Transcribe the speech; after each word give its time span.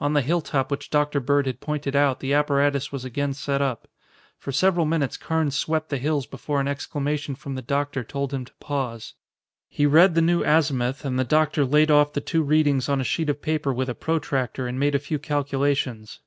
On 0.00 0.12
the 0.12 0.20
hilltop 0.20 0.70
which 0.70 0.90
Dr. 0.90 1.18
Bird 1.18 1.46
had 1.46 1.60
pointed 1.62 1.96
out 1.96 2.20
the 2.20 2.34
apparatus 2.34 2.92
was 2.92 3.06
again 3.06 3.32
set 3.32 3.62
up. 3.62 3.88
For 4.36 4.52
several 4.52 4.84
minutes 4.84 5.16
Carnes 5.16 5.56
swept 5.56 5.88
the 5.88 5.96
hills 5.96 6.26
before 6.26 6.60
an 6.60 6.68
exclamation 6.68 7.34
from 7.34 7.54
the 7.54 7.62
doctor 7.62 8.04
told 8.04 8.34
him 8.34 8.44
to 8.44 8.52
pause. 8.60 9.14
He 9.66 9.86
read 9.86 10.14
the 10.14 10.20
new 10.20 10.44
azimuth, 10.44 11.06
and 11.06 11.18
the 11.18 11.24
doctor 11.24 11.64
laid 11.64 11.90
off 11.90 12.12
the 12.12 12.20
two 12.20 12.42
readings 12.42 12.90
on 12.90 13.00
a 13.00 13.02
sheet 13.04 13.30
of 13.30 13.40
paper 13.40 13.72
with 13.72 13.88
a 13.88 13.94
protractor 13.94 14.66
and 14.66 14.78
made 14.78 14.94
a 14.94 14.98
few 14.98 15.18
calculations. 15.18 16.20